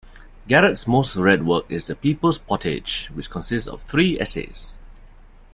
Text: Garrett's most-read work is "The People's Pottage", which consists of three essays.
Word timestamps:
Garrett's 0.47 0.87
most-read 0.87 1.45
work 1.45 1.67
is 1.69 1.85
"The 1.85 1.95
People's 1.95 2.39
Pottage", 2.39 3.11
which 3.13 3.29
consists 3.29 3.67
of 3.67 3.83
three 3.83 4.19
essays. 4.19 4.79